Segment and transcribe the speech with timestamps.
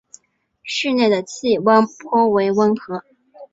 [0.63, 1.63] 市内的气候
[1.99, 3.03] 颇为温和。